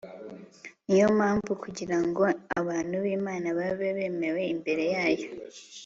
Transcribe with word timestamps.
niyo 0.87 1.07
mpamvu, 1.17 1.51
kugira 1.63 1.97
ngo 2.05 2.23
abantu 2.59 2.95
b'imana 3.03 3.47
babe 3.57 3.87
bemewe 3.97 4.41
imbere 4.53 4.83
yayo 4.93 5.27